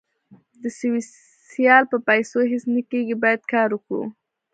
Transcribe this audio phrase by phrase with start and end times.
[0.61, 4.03] د سوسیال په پېسو هیڅ نه کېږي باید کار وکړو